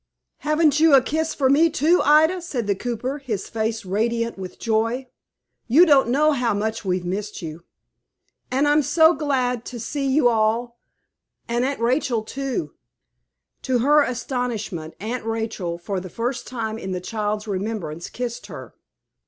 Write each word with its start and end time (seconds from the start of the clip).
"Haven't 0.39 0.79
you 0.79 0.95
a 0.95 1.01
kiss 1.03 1.35
for 1.35 1.47
me 1.47 1.69
too, 1.69 2.01
Ida?" 2.03 2.41
said 2.41 2.65
the 2.65 2.73
cooper, 2.73 3.19
his 3.19 3.47
face 3.47 3.85
radiant 3.85 4.35
with 4.35 4.57
joy. 4.57 5.07
"You 5.67 5.85
don't 5.85 6.09
know 6.09 6.31
how 6.31 6.55
much 6.55 6.83
we've 6.83 7.05
missed 7.05 7.43
you." 7.43 7.65
"And 8.49 8.67
I'm 8.67 8.81
so 8.81 9.13
glad 9.13 9.63
to 9.65 9.79
sec 9.79 10.01
you 10.01 10.27
all, 10.27 10.79
and 11.47 11.63
Aunt 11.63 11.79
Rachel, 11.79 12.23
too." 12.23 12.73
To 13.61 13.77
her 13.77 14.01
astonishment, 14.01 14.95
Aunt 14.99 15.23
Rachel, 15.23 15.77
for 15.77 15.99
the 15.99 16.09
first 16.09 16.47
time 16.47 16.79
in 16.79 16.93
the 16.93 16.99
child's 16.99 17.47
remembrance, 17.47 18.09
kissed 18.09 18.47
her. 18.47 18.73